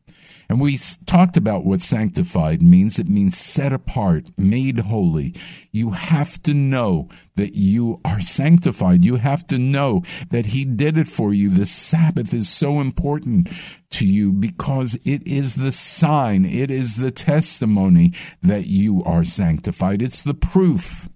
And 0.49 0.61
we 0.61 0.79
talked 1.05 1.35
about 1.35 1.65
what 1.65 1.81
sanctified 1.81 2.61
means. 2.61 2.99
It 2.99 3.09
means 3.09 3.37
set 3.37 3.73
apart, 3.73 4.29
made 4.37 4.79
holy. 4.79 5.35
You 5.71 5.91
have 5.91 6.41
to 6.43 6.53
know 6.53 7.09
that 7.35 7.55
you 7.55 7.99
are 8.05 8.21
sanctified. 8.21 9.03
You 9.03 9.17
have 9.17 9.45
to 9.47 9.57
know 9.57 10.03
that 10.29 10.47
He 10.47 10.63
did 10.63 10.97
it 10.97 11.07
for 11.07 11.33
you. 11.33 11.49
The 11.49 11.65
Sabbath 11.65 12.33
is 12.33 12.49
so 12.49 12.79
important 12.79 13.49
to 13.91 14.05
you 14.05 14.31
because 14.31 14.95
it 15.03 15.25
is 15.27 15.55
the 15.55 15.71
sign, 15.71 16.45
it 16.45 16.71
is 16.71 16.97
the 16.97 17.11
testimony 17.11 18.13
that 18.41 18.67
you 18.67 19.03
are 19.05 19.23
sanctified. 19.23 20.01
It's 20.01 20.21
the 20.21 20.33
proof. 20.33 21.09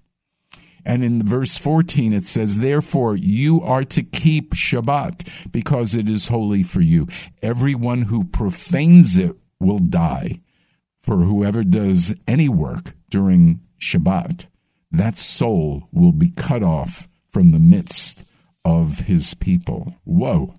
And 0.85 1.03
in 1.03 1.25
verse 1.25 1.57
14, 1.57 2.13
it 2.13 2.25
says, 2.25 2.57
Therefore, 2.57 3.15
you 3.15 3.61
are 3.61 3.83
to 3.85 4.03
keep 4.03 4.53
Shabbat 4.53 5.51
because 5.51 5.95
it 5.95 6.09
is 6.09 6.27
holy 6.27 6.63
for 6.63 6.81
you. 6.81 7.07
Everyone 7.41 8.03
who 8.03 8.23
profanes 8.23 9.17
it 9.17 9.35
will 9.59 9.79
die. 9.79 10.41
For 11.01 11.17
whoever 11.17 11.63
does 11.63 12.13
any 12.27 12.47
work 12.47 12.93
during 13.09 13.61
Shabbat, 13.79 14.45
that 14.91 15.17
soul 15.17 15.87
will 15.91 16.11
be 16.11 16.29
cut 16.29 16.61
off 16.61 17.07
from 17.31 17.51
the 17.51 17.59
midst 17.59 18.23
of 18.63 18.99
his 19.01 19.33
people. 19.33 19.95
Whoa. 20.03 20.55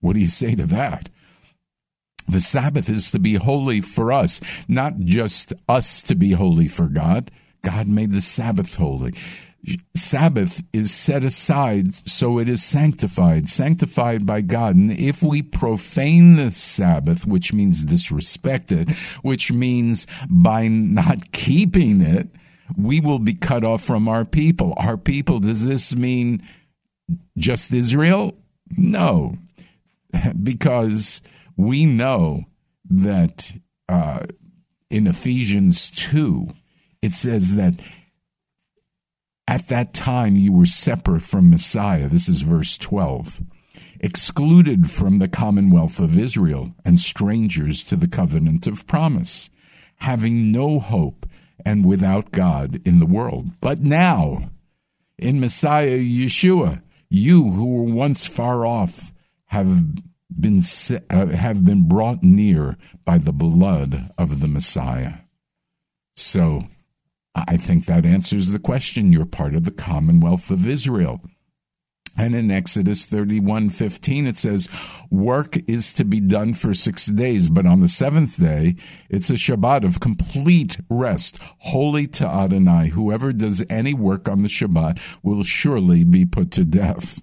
What 0.00 0.14
do 0.14 0.20
you 0.20 0.28
say 0.28 0.54
to 0.54 0.66
that? 0.66 1.08
The 2.28 2.40
Sabbath 2.40 2.88
is 2.88 3.10
to 3.12 3.18
be 3.18 3.34
holy 3.34 3.80
for 3.80 4.12
us, 4.12 4.40
not 4.68 4.98
just 5.00 5.52
us 5.68 6.02
to 6.04 6.14
be 6.14 6.32
holy 6.32 6.68
for 6.68 6.88
God. 6.88 7.30
God 7.62 7.86
made 7.86 8.10
the 8.10 8.20
Sabbath 8.20 8.76
holy. 8.76 9.12
Sabbath 9.94 10.62
is 10.72 10.92
set 10.92 11.22
aside 11.22 11.94
so 12.08 12.38
it 12.38 12.48
is 12.48 12.62
sanctified, 12.62 13.48
sanctified 13.48 14.26
by 14.26 14.40
God. 14.40 14.74
And 14.74 14.90
if 14.90 15.22
we 15.22 15.40
profane 15.40 16.34
the 16.34 16.50
Sabbath, 16.50 17.26
which 17.26 17.52
means 17.52 17.84
disrespect 17.84 18.72
it, 18.72 18.90
which 19.22 19.52
means 19.52 20.06
by 20.28 20.66
not 20.66 21.30
keeping 21.30 22.00
it, 22.00 22.28
we 22.76 23.00
will 23.00 23.20
be 23.20 23.34
cut 23.34 23.62
off 23.62 23.82
from 23.82 24.08
our 24.08 24.24
people. 24.24 24.74
Our 24.76 24.96
people, 24.96 25.38
does 25.38 25.64
this 25.64 25.94
mean 25.94 26.42
just 27.36 27.72
Israel? 27.72 28.34
No, 28.76 29.38
because 30.42 31.22
we 31.56 31.86
know 31.86 32.44
that 32.90 33.52
uh, 33.88 34.26
in 34.90 35.06
Ephesians 35.06 35.90
2, 35.90 36.48
it 37.02 37.12
says 37.12 37.56
that 37.56 37.74
at 39.48 39.68
that 39.68 39.92
time 39.92 40.36
you 40.36 40.52
were 40.52 40.66
separate 40.66 41.22
from 41.22 41.50
Messiah. 41.50 42.08
This 42.08 42.28
is 42.28 42.42
verse 42.42 42.78
12. 42.78 43.42
Excluded 44.00 44.90
from 44.90 45.18
the 45.18 45.28
commonwealth 45.28 46.00
of 46.00 46.18
Israel 46.18 46.74
and 46.84 46.98
strangers 46.98 47.84
to 47.84 47.96
the 47.96 48.08
covenant 48.08 48.66
of 48.66 48.86
promise, 48.86 49.50
having 49.96 50.50
no 50.50 50.78
hope 50.78 51.26
and 51.64 51.84
without 51.84 52.30
God 52.30 52.80
in 52.84 52.98
the 52.98 53.06
world. 53.06 53.50
But 53.60 53.80
now, 53.80 54.50
in 55.18 55.40
Messiah 55.40 55.98
Yeshua, 55.98 56.82
you 57.08 57.50
who 57.50 57.66
were 57.66 57.94
once 57.94 58.26
far 58.26 58.64
off 58.64 59.12
have 59.46 59.84
been 60.40 60.62
uh, 61.10 61.26
have 61.26 61.64
been 61.64 61.86
brought 61.86 62.22
near 62.22 62.76
by 63.04 63.18
the 63.18 63.32
blood 63.32 64.10
of 64.16 64.40
the 64.40 64.48
Messiah. 64.48 65.18
So 66.16 66.62
I 67.34 67.56
think 67.56 67.86
that 67.86 68.04
answers 68.04 68.48
the 68.48 68.58
question. 68.58 69.12
You're 69.12 69.24
part 69.24 69.54
of 69.54 69.64
the 69.64 69.70
Commonwealth 69.70 70.50
of 70.50 70.66
Israel. 70.66 71.20
And 72.16 72.34
in 72.34 72.50
Exodus 72.50 73.06
31 73.06 73.70
15, 73.70 74.26
it 74.26 74.36
says, 74.36 74.68
Work 75.10 75.56
is 75.66 75.94
to 75.94 76.04
be 76.04 76.20
done 76.20 76.52
for 76.52 76.74
six 76.74 77.06
days, 77.06 77.48
but 77.48 77.64
on 77.64 77.80
the 77.80 77.88
seventh 77.88 78.38
day, 78.38 78.76
it's 79.08 79.30
a 79.30 79.34
Shabbat 79.34 79.84
of 79.84 80.00
complete 80.00 80.78
rest, 80.90 81.38
holy 81.58 82.06
to 82.08 82.26
Adonai. 82.26 82.90
Whoever 82.90 83.32
does 83.32 83.64
any 83.70 83.94
work 83.94 84.28
on 84.28 84.42
the 84.42 84.48
Shabbat 84.48 85.00
will 85.22 85.42
surely 85.42 86.04
be 86.04 86.26
put 86.26 86.50
to 86.52 86.64
death. 86.64 87.22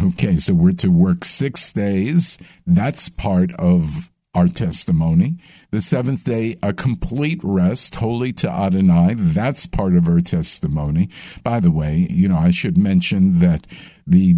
Okay, 0.00 0.36
so 0.36 0.54
we're 0.54 0.72
to 0.72 0.88
work 0.88 1.24
six 1.24 1.72
days. 1.72 2.38
That's 2.66 3.08
part 3.08 3.52
of 3.54 4.10
our 4.34 4.48
testimony. 4.48 5.36
The 5.70 5.82
seventh 5.82 6.24
day, 6.24 6.56
a 6.62 6.72
complete 6.72 7.40
rest, 7.42 7.96
holy 7.96 8.32
to 8.34 8.50
Adonai. 8.50 9.14
That's 9.16 9.66
part 9.66 9.94
of 9.94 10.08
our 10.08 10.20
testimony. 10.20 11.08
By 11.42 11.60
the 11.60 11.70
way, 11.70 12.06
you 12.10 12.28
know, 12.28 12.38
I 12.38 12.50
should 12.50 12.78
mention 12.78 13.40
that 13.40 13.66
the 14.06 14.36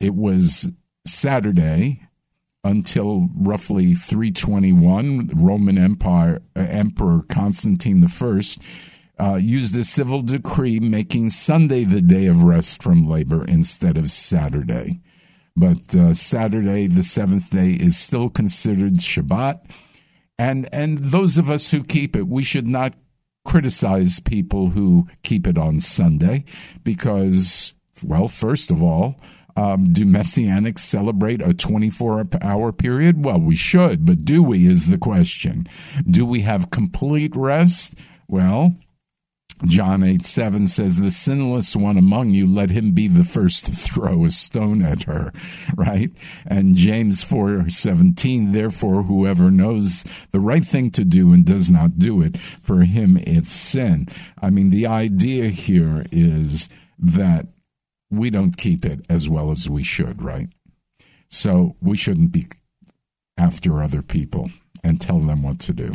it 0.00 0.14
was 0.14 0.68
Saturday 1.06 2.02
until 2.64 3.28
roughly 3.34 3.94
321. 3.94 5.30
Roman 5.34 5.78
Empire 5.78 6.42
Emperor 6.54 7.22
Constantine 7.22 8.04
I 8.04 8.42
uh, 9.18 9.36
used 9.36 9.74
a 9.76 9.84
civil 9.84 10.20
decree 10.20 10.80
making 10.80 11.30
Sunday 11.30 11.84
the 11.84 12.02
day 12.02 12.26
of 12.26 12.42
rest 12.42 12.82
from 12.82 13.08
labor 13.08 13.44
instead 13.44 13.96
of 13.96 14.10
Saturday. 14.10 15.00
But 15.56 15.96
uh, 15.96 16.14
Saturday, 16.14 16.86
the 16.86 17.02
seventh 17.02 17.50
day, 17.50 17.70
is 17.72 17.96
still 17.96 18.28
considered 18.28 18.94
Shabbat. 18.94 19.60
And, 20.38 20.68
and 20.72 20.98
those 20.98 21.38
of 21.38 21.48
us 21.48 21.70
who 21.70 21.82
keep 21.82 22.14
it, 22.14 22.28
we 22.28 22.42
should 22.42 22.68
not 22.68 22.94
criticize 23.46 24.20
people 24.20 24.70
who 24.70 25.08
keep 25.22 25.46
it 25.46 25.56
on 25.56 25.80
Sunday 25.80 26.44
because, 26.84 27.74
well, 28.04 28.28
first 28.28 28.70
of 28.70 28.82
all, 28.82 29.16
um, 29.56 29.92
do 29.92 30.04
Messianics 30.04 30.80
celebrate 30.80 31.40
a 31.40 31.54
24 31.54 32.26
hour 32.42 32.72
period? 32.72 33.24
Well, 33.24 33.40
we 33.40 33.56
should, 33.56 34.04
but 34.04 34.24
do 34.24 34.42
we 34.42 34.66
is 34.66 34.88
the 34.88 34.98
question. 34.98 35.66
Do 36.08 36.26
we 36.26 36.42
have 36.42 36.70
complete 36.70 37.34
rest? 37.34 37.94
Well, 38.28 38.74
John 39.64 40.02
8 40.02 40.24
7 40.24 40.68
says, 40.68 41.00
The 41.00 41.10
sinless 41.10 41.74
one 41.74 41.96
among 41.96 42.30
you, 42.30 42.46
let 42.46 42.70
him 42.70 42.92
be 42.92 43.08
the 43.08 43.24
first 43.24 43.64
to 43.66 43.72
throw 43.72 44.24
a 44.24 44.30
stone 44.30 44.82
at 44.82 45.04
her, 45.04 45.32
right? 45.76 46.10
And 46.46 46.76
James 46.76 47.22
4 47.22 47.70
17, 47.70 48.52
therefore, 48.52 49.04
whoever 49.04 49.50
knows 49.50 50.04
the 50.32 50.40
right 50.40 50.64
thing 50.64 50.90
to 50.90 51.04
do 51.04 51.32
and 51.32 51.44
does 51.44 51.70
not 51.70 51.98
do 51.98 52.20
it, 52.20 52.38
for 52.60 52.82
him 52.82 53.16
it's 53.16 53.52
sin. 53.52 54.08
I 54.40 54.50
mean, 54.50 54.70
the 54.70 54.86
idea 54.86 55.48
here 55.48 56.04
is 56.12 56.68
that 56.98 57.46
we 58.10 58.30
don't 58.30 58.56
keep 58.56 58.84
it 58.84 59.04
as 59.08 59.28
well 59.28 59.50
as 59.50 59.68
we 59.68 59.82
should, 59.82 60.22
right? 60.22 60.48
So 61.28 61.76
we 61.80 61.96
shouldn't 61.96 62.32
be 62.32 62.46
after 63.38 63.82
other 63.82 64.02
people 64.02 64.50
and 64.84 65.00
tell 65.00 65.20
them 65.20 65.42
what 65.42 65.58
to 65.60 65.72
do. 65.72 65.92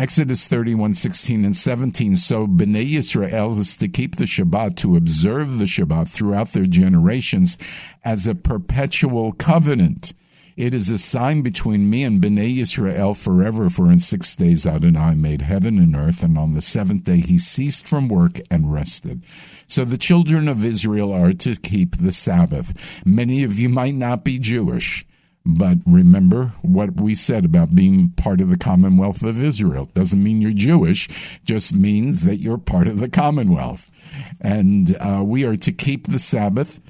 Exodus 0.00 0.48
31, 0.48 0.94
16 0.94 1.44
and 1.44 1.54
17. 1.54 2.16
So 2.16 2.46
Bnei 2.46 2.90
Yisrael 2.90 3.58
is 3.58 3.76
to 3.76 3.86
keep 3.86 4.16
the 4.16 4.24
Shabbat, 4.24 4.76
to 4.76 4.96
observe 4.96 5.58
the 5.58 5.66
Shabbat 5.66 6.08
throughout 6.08 6.54
their 6.54 6.64
generations 6.64 7.58
as 8.02 8.26
a 8.26 8.34
perpetual 8.34 9.32
covenant. 9.32 10.14
It 10.56 10.72
is 10.72 10.88
a 10.88 10.96
sign 10.96 11.42
between 11.42 11.90
me 11.90 12.02
and 12.02 12.18
Bnei 12.18 12.56
Yisrael 12.56 13.14
forever, 13.14 13.68
for 13.68 13.92
in 13.92 14.00
six 14.00 14.34
days 14.34 14.66
Adonai 14.66 15.16
made 15.16 15.42
heaven 15.42 15.78
and 15.78 15.94
earth, 15.94 16.22
and 16.22 16.38
on 16.38 16.54
the 16.54 16.62
seventh 16.62 17.04
day 17.04 17.18
he 17.18 17.36
ceased 17.36 17.86
from 17.86 18.08
work 18.08 18.40
and 18.50 18.72
rested. 18.72 19.22
So 19.66 19.84
the 19.84 19.98
children 19.98 20.48
of 20.48 20.64
Israel 20.64 21.12
are 21.12 21.34
to 21.34 21.56
keep 21.56 21.98
the 21.98 22.12
Sabbath. 22.12 23.04
Many 23.04 23.44
of 23.44 23.58
you 23.58 23.68
might 23.68 23.96
not 23.96 24.24
be 24.24 24.38
Jewish. 24.38 25.04
But 25.44 25.78
remember 25.86 26.52
what 26.62 27.00
we 27.00 27.14
said 27.14 27.44
about 27.44 27.74
being 27.74 28.10
part 28.10 28.40
of 28.40 28.50
the 28.50 28.58
Commonwealth 28.58 29.22
of 29.22 29.40
Israel. 29.40 29.86
Doesn't 29.94 30.22
mean 30.22 30.42
you're 30.42 30.52
Jewish, 30.52 31.08
just 31.44 31.74
means 31.74 32.24
that 32.24 32.36
you're 32.36 32.58
part 32.58 32.86
of 32.86 33.00
the 33.00 33.08
Commonwealth. 33.08 33.90
And 34.40 34.96
uh, 34.98 35.22
we 35.24 35.44
are 35.44 35.56
to 35.56 35.72
keep 35.72 36.06
the 36.06 36.18
Sabbath 36.18 36.80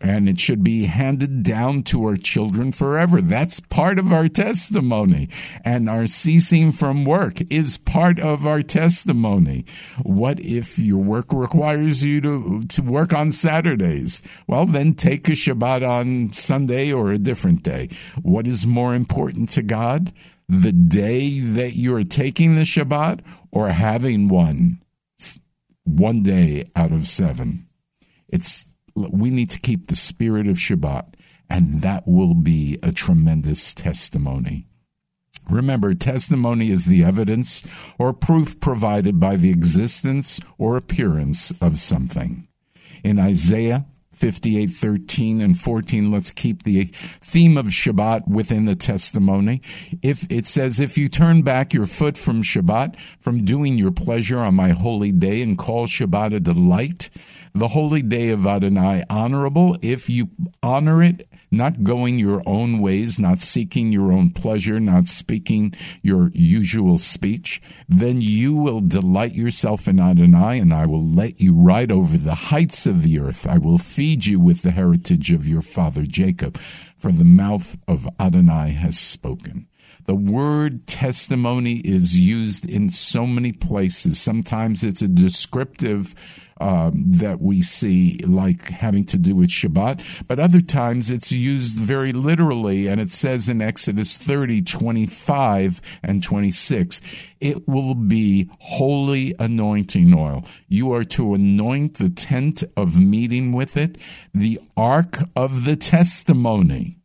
and 0.00 0.28
it 0.28 0.40
should 0.40 0.62
be 0.62 0.84
handed 0.84 1.42
down 1.42 1.82
to 1.84 2.04
our 2.04 2.16
children 2.16 2.72
forever. 2.72 3.20
That's 3.20 3.60
part 3.60 3.98
of 3.98 4.12
our 4.12 4.28
testimony. 4.28 5.28
And 5.64 5.88
our 5.88 6.06
ceasing 6.06 6.72
from 6.72 7.04
work 7.04 7.40
is 7.50 7.78
part 7.78 8.18
of 8.18 8.46
our 8.46 8.62
testimony. 8.62 9.64
What 10.02 10.40
if 10.40 10.78
your 10.78 11.02
work 11.02 11.32
requires 11.32 12.04
you 12.04 12.20
to, 12.22 12.62
to 12.62 12.82
work 12.82 13.12
on 13.12 13.32
Saturdays? 13.32 14.22
Well, 14.46 14.66
then 14.66 14.94
take 14.94 15.28
a 15.28 15.32
Shabbat 15.32 15.88
on 15.88 16.32
Sunday 16.32 16.92
or 16.92 17.12
a 17.12 17.18
different 17.18 17.62
day. 17.62 17.88
What 18.22 18.46
is 18.46 18.66
more 18.66 18.94
important 18.94 19.48
to 19.50 19.62
God? 19.62 20.12
The 20.48 20.72
day 20.72 21.40
that 21.40 21.74
you're 21.74 22.04
taking 22.04 22.54
the 22.54 22.62
Shabbat 22.62 23.20
or 23.50 23.68
having 23.68 24.28
one, 24.28 24.82
one 25.84 26.22
day 26.22 26.70
out 26.76 26.92
of 26.92 27.08
seven? 27.08 27.66
It's 28.28 28.66
we 28.94 29.30
need 29.30 29.50
to 29.50 29.60
keep 29.60 29.86
the 29.86 29.96
spirit 29.96 30.46
of 30.46 30.56
Shabbat, 30.56 31.14
and 31.48 31.82
that 31.82 32.06
will 32.06 32.34
be 32.34 32.78
a 32.82 32.92
tremendous 32.92 33.74
testimony. 33.74 34.66
Remember, 35.50 35.94
testimony 35.94 36.70
is 36.70 36.86
the 36.86 37.04
evidence 37.04 37.62
or 37.98 38.12
proof 38.12 38.58
provided 38.60 39.20
by 39.20 39.36
the 39.36 39.50
existence 39.50 40.40
or 40.56 40.76
appearance 40.76 41.52
of 41.60 41.78
something. 41.78 42.48
In 43.02 43.18
Isaiah 43.18 43.86
58 44.14 44.68
13 44.68 45.40
and 45.40 45.58
14 45.58 46.10
let's 46.10 46.30
keep 46.30 46.62
the 46.62 46.84
theme 47.20 47.56
of 47.56 47.66
shabbat 47.66 48.28
within 48.28 48.64
the 48.64 48.76
testimony 48.76 49.60
if 50.02 50.24
it 50.30 50.46
says 50.46 50.78
if 50.78 50.96
you 50.96 51.08
turn 51.08 51.42
back 51.42 51.74
your 51.74 51.86
foot 51.86 52.16
from 52.16 52.42
shabbat 52.42 52.94
from 53.18 53.44
doing 53.44 53.76
your 53.76 53.90
pleasure 53.90 54.38
on 54.38 54.54
my 54.54 54.70
holy 54.70 55.10
day 55.10 55.42
and 55.42 55.58
call 55.58 55.86
shabbat 55.86 56.32
a 56.32 56.38
delight 56.38 57.10
the 57.54 57.68
holy 57.68 58.02
day 58.02 58.30
of 58.30 58.46
Adonai 58.48 59.04
honorable 59.08 59.76
if 59.80 60.10
you 60.10 60.28
honor 60.60 61.00
it, 61.00 61.28
not 61.52 61.84
going 61.84 62.18
your 62.18 62.42
own 62.46 62.80
ways, 62.80 63.16
not 63.16 63.38
seeking 63.38 63.92
your 63.92 64.12
own 64.12 64.30
pleasure, 64.30 64.80
not 64.80 65.06
speaking 65.06 65.72
your 66.02 66.32
usual 66.34 66.98
speech, 66.98 67.62
then 67.88 68.20
you 68.20 68.56
will 68.56 68.80
delight 68.80 69.34
yourself 69.34 69.86
in 69.86 70.00
Adonai, 70.00 70.58
and 70.58 70.74
I 70.74 70.84
will 70.86 71.06
let 71.06 71.40
you 71.40 71.54
ride 71.54 71.92
over 71.92 72.16
the 72.16 72.34
heights 72.34 72.86
of 72.86 73.02
the 73.02 73.20
earth. 73.20 73.46
I 73.46 73.58
will 73.58 73.78
feed 73.78 74.26
you 74.26 74.40
with 74.40 74.62
the 74.62 74.72
heritage 74.72 75.30
of 75.30 75.46
your 75.46 75.62
father 75.62 76.02
Jacob, 76.02 76.58
for 76.96 77.12
the 77.12 77.24
mouth 77.24 77.76
of 77.86 78.08
Adonai 78.18 78.70
has 78.70 78.98
spoken. 78.98 79.68
The 80.06 80.16
word 80.16 80.86
testimony 80.86 81.76
is 81.76 82.18
used 82.18 82.68
in 82.68 82.90
so 82.90 83.26
many 83.26 83.52
places. 83.52 84.20
Sometimes 84.20 84.82
it's 84.84 85.00
a 85.00 85.08
descriptive 85.08 86.14
um, 86.60 86.94
that 86.96 87.40
we 87.40 87.62
see, 87.62 88.18
like 88.26 88.68
having 88.68 89.04
to 89.06 89.18
do 89.18 89.34
with 89.34 89.50
Shabbat, 89.50 90.26
but 90.28 90.38
other 90.38 90.60
times 90.60 91.10
it's 91.10 91.32
used 91.32 91.76
very 91.76 92.12
literally, 92.12 92.86
and 92.86 93.00
it 93.00 93.10
says 93.10 93.48
in 93.48 93.60
Exodus 93.60 94.16
30, 94.16 94.62
25, 94.62 95.80
and 96.02 96.22
26, 96.22 97.00
it 97.40 97.66
will 97.68 97.94
be 97.94 98.48
holy 98.60 99.34
anointing 99.38 100.14
oil. 100.14 100.44
You 100.68 100.92
are 100.92 101.04
to 101.04 101.34
anoint 101.34 101.94
the 101.94 102.10
tent 102.10 102.62
of 102.76 103.00
meeting 103.00 103.52
with 103.52 103.76
it, 103.76 103.98
the 104.32 104.60
ark 104.76 105.18
of 105.36 105.64
the 105.64 105.76
testimony. 105.76 106.98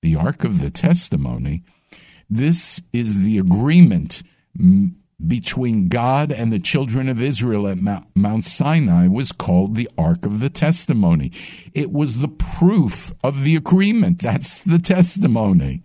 The 0.00 0.16
ark 0.16 0.44
of 0.44 0.60
the 0.60 0.70
testimony. 0.70 1.64
This 2.30 2.80
is 2.92 3.22
the 3.22 3.38
agreement 3.38 4.22
between 5.26 5.88
God 5.88 6.30
and 6.30 6.52
the 6.52 6.60
children 6.60 7.08
of 7.08 7.20
Israel 7.20 7.66
at 7.66 7.78
Mount 7.78 8.44
Sinai 8.44 9.08
was 9.08 9.32
called 9.32 9.74
the 9.74 9.90
Ark 9.98 10.24
of 10.24 10.40
the 10.40 10.50
Testimony. 10.50 11.32
It 11.74 11.90
was 11.90 12.18
the 12.18 12.28
proof 12.28 13.12
of 13.24 13.42
the 13.42 13.56
agreement. 13.56 14.20
That's 14.20 14.62
the 14.62 14.78
testimony. 14.78 15.82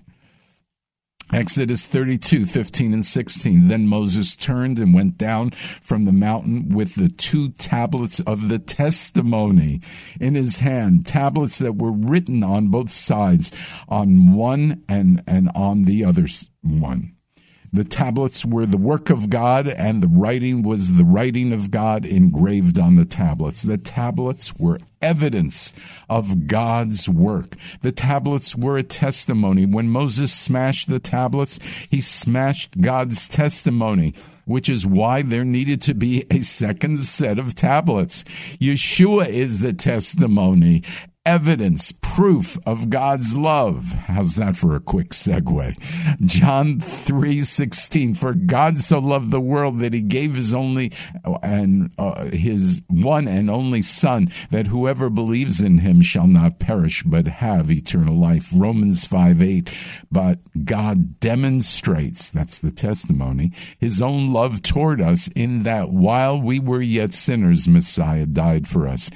Exodus 1.34 1.88
32, 1.88 2.46
15 2.46 2.94
and 2.94 3.06
16. 3.06 3.68
Then 3.68 3.88
Moses 3.88 4.36
turned 4.36 4.78
and 4.78 4.94
went 4.94 5.18
down 5.18 5.50
from 5.82 6.06
the 6.06 6.12
mountain 6.12 6.70
with 6.70 6.94
the 6.94 7.10
two 7.10 7.50
tablets 7.50 8.20
of 8.20 8.50
the 8.50 8.60
testimony 8.60 9.82
in 10.20 10.36
his 10.36 10.60
hand, 10.60 11.08
tablets 11.08 11.58
that 11.58 11.76
were 11.76 11.92
written 11.92 12.44
on 12.44 12.68
both 12.68 12.92
sides, 12.92 13.52
on 13.90 14.34
one 14.34 14.84
and, 14.88 15.24
and 15.26 15.50
on 15.56 15.86
the 15.86 16.06
other 16.06 16.28
one. 16.62 17.16
The 17.74 17.84
tablets 17.84 18.46
were 18.46 18.68
the 18.68 18.78
work 18.78 19.10
of 19.10 19.32
God, 19.32 19.68
and 19.68 20.04
the 20.04 20.08
writing 20.08 20.62
was 20.62 20.96
the 20.96 21.04
writing 21.04 21.52
of 21.52 21.72
God 21.72 22.06
engraved 22.06 22.78
on 22.78 22.98
the 22.98 23.06
tablets. 23.06 23.64
The 23.64 23.80
tablets 23.80 24.56
were 24.56 24.78
evidence 25.02 25.74
of 26.08 26.46
God's 26.46 27.10
work. 27.10 27.56
The 27.82 27.92
tablets 27.92 28.56
were 28.56 28.78
a 28.78 28.84
testimony. 28.84 29.66
When 29.66 29.90
Moses 29.90 30.32
smashed 30.32 30.88
the 30.88 31.00
tablets, 31.00 31.60
he 31.90 32.00
smashed 32.00 32.80
God's 32.80 33.28
testimony 33.28 34.14
which 34.46 34.68
is 34.68 34.86
why 34.86 35.22
there 35.22 35.46
needed 35.46 35.82
to 35.82 35.94
be 35.94 36.26
a 36.30 36.42
second 36.42 37.00
set 37.00 37.40
of 37.40 37.56
tablets. 37.56 38.24
Yeshua 38.60 39.28
is 39.28 39.62
the 39.62 39.74
testimony, 39.74 40.84
evidence, 41.26 41.94
proof 41.94 42.58
of 42.66 42.90
God's 42.90 43.36
love. 43.36 43.94
How's 44.08 44.36
that 44.36 44.56
for 44.56 44.76
a 44.76 44.80
quick 44.80 45.10
segue? 45.12 45.78
John 46.26 46.80
3:16 46.80 48.16
For 48.16 48.34
God 48.34 48.82
so 48.82 49.00
loved 49.00 49.32
the 49.32 49.40
world 49.40 49.80
that 49.80 49.94
he 49.94 50.02
gave 50.02 50.36
his 50.36 50.54
only 50.54 50.92
and 51.42 51.92
uh, 51.98 52.26
his 52.26 52.82
one 52.88 53.28
and 53.28 53.50
only 53.50 53.82
son 53.82 54.30
that 54.52 54.68
whoever 54.68 55.10
believes 55.10 55.62
in 55.62 55.80
him 55.80 56.02
shall 56.02 56.28
not 56.28 56.60
perish, 56.60 57.04
but 57.04 57.28
have 57.28 57.72
eternal 57.72 58.16
life. 58.16 58.52
Romans 58.54 59.06
5 59.06 59.42
8. 59.42 59.70
But 60.12 60.40
God 60.66 61.20
demonstrates, 61.20 62.30
that's 62.30 62.60
the 62.60 62.72
testimony, 62.72 63.54
his 63.80 64.02
own 64.02 64.34
love 64.34 64.62
toward 64.62 65.02
us 65.02 65.30
in 65.36 65.64
that 65.64 65.90
while 65.90 66.40
we 66.40 66.60
were 66.60 66.82
yet 66.82 67.14
sinners, 67.14 67.68
Messiah 67.68 68.26
died 68.26 68.68
for 68.68 68.88
us. 68.88 69.10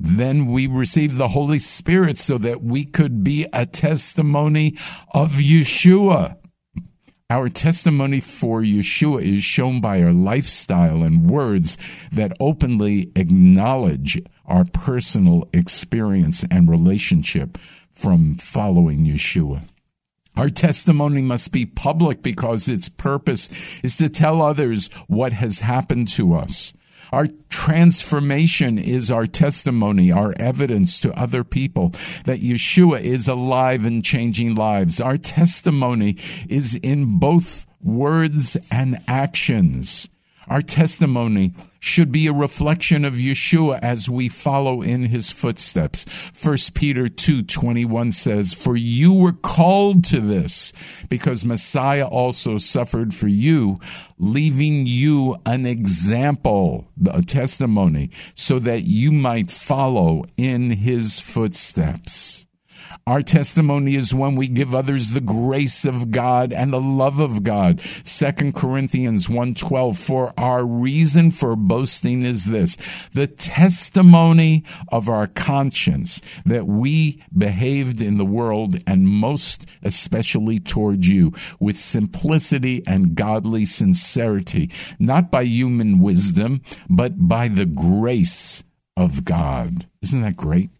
Then 0.00 0.46
we 0.46 0.66
received 0.66 1.16
the 1.16 1.28
Holy 1.28 1.58
Spirit 1.58 2.18
so 2.18 2.38
that 2.38 2.62
we 2.62 2.84
could 2.84 3.22
be 3.22 3.46
a 3.52 3.64
testimony 3.66 4.76
of 5.12 5.32
Yeshua. 5.32 6.36
Our 7.30 7.48
testimony 7.48 8.20
for 8.20 8.60
Yeshua 8.60 9.22
is 9.22 9.42
shown 9.42 9.80
by 9.80 10.02
our 10.02 10.12
lifestyle 10.12 11.02
and 11.02 11.30
words 11.30 11.78
that 12.12 12.36
openly 12.38 13.10
acknowledge 13.16 14.20
our 14.44 14.64
personal 14.64 15.48
experience 15.52 16.44
and 16.50 16.68
relationship 16.68 17.56
from 17.90 18.34
following 18.34 19.06
Yeshua. 19.06 19.62
Our 20.36 20.50
testimony 20.50 21.22
must 21.22 21.52
be 21.52 21.64
public 21.64 22.22
because 22.22 22.68
its 22.68 22.88
purpose 22.88 23.48
is 23.82 23.96
to 23.98 24.08
tell 24.08 24.42
others 24.42 24.88
what 25.06 25.32
has 25.32 25.60
happened 25.60 26.08
to 26.08 26.34
us. 26.34 26.72
Our 27.14 27.28
transformation 27.48 28.76
is 28.76 29.08
our 29.08 29.28
testimony, 29.28 30.10
our 30.10 30.34
evidence 30.36 30.98
to 30.98 31.16
other 31.16 31.44
people 31.44 31.90
that 32.24 32.40
Yeshua 32.40 33.02
is 33.02 33.28
alive 33.28 33.84
and 33.84 34.04
changing 34.04 34.56
lives. 34.56 35.00
Our 35.00 35.16
testimony 35.16 36.16
is 36.48 36.74
in 36.74 37.20
both 37.20 37.68
words 37.80 38.56
and 38.68 38.98
actions. 39.06 40.08
Our 40.48 40.62
testimony 40.62 41.52
should 41.80 42.10
be 42.10 42.26
a 42.26 42.32
reflection 42.32 43.04
of 43.04 43.14
Yeshua 43.14 43.78
as 43.82 44.08
we 44.08 44.28
follow 44.28 44.80
in 44.80 45.04
his 45.04 45.30
footsteps. 45.30 46.06
1 46.32 46.72
Peter 46.74 47.08
2:21 47.08 48.10
says, 48.10 48.54
"For 48.54 48.74
you 48.76 49.12
were 49.12 49.32
called 49.32 50.02
to 50.04 50.20
this, 50.20 50.72
because 51.08 51.44
Messiah 51.44 52.06
also 52.06 52.56
suffered 52.56 53.12
for 53.12 53.28
you, 53.28 53.80
leaving 54.18 54.86
you 54.86 55.36
an 55.44 55.66
example, 55.66 56.86
a 57.06 57.22
testimony, 57.22 58.10
so 58.34 58.58
that 58.58 58.84
you 58.84 59.12
might 59.12 59.50
follow 59.50 60.24
in 60.36 60.70
his 60.70 61.20
footsteps." 61.20 62.43
Our 63.06 63.20
testimony 63.20 63.96
is 63.96 64.14
when 64.14 64.34
we 64.34 64.48
give 64.48 64.74
others 64.74 65.10
the 65.10 65.20
grace 65.20 65.84
of 65.84 66.10
God 66.10 66.54
and 66.54 66.72
the 66.72 66.80
love 66.80 67.20
of 67.20 67.42
God. 67.42 67.82
2 68.02 68.54
Corinthians 68.54 69.28
1:12 69.28 69.98
for 69.98 70.32
our 70.38 70.64
reason 70.64 71.30
for 71.30 71.54
boasting 71.54 72.22
is 72.22 72.46
this, 72.46 72.78
the 73.12 73.26
testimony 73.26 74.64
of 74.88 75.10
our 75.10 75.26
conscience 75.26 76.22
that 76.46 76.66
we 76.66 77.22
behaved 77.36 78.00
in 78.00 78.16
the 78.16 78.24
world 78.24 78.78
and 78.86 79.06
most 79.06 79.66
especially 79.82 80.58
toward 80.58 81.04
you 81.04 81.30
with 81.60 81.76
simplicity 81.76 82.82
and 82.86 83.14
godly 83.14 83.66
sincerity, 83.66 84.70
not 84.98 85.30
by 85.30 85.42
human 85.42 85.98
wisdom, 85.98 86.62
but 86.88 87.28
by 87.28 87.48
the 87.48 87.66
grace 87.66 88.64
of 88.96 89.26
God. 89.26 89.86
Isn't 90.00 90.22
that 90.22 90.38
great? 90.38 90.70